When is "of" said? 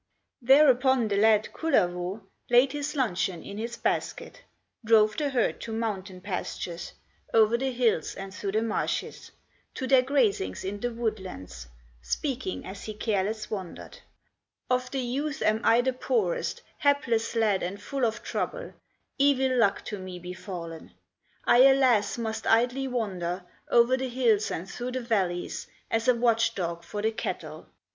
14.71-14.89, 18.03-18.23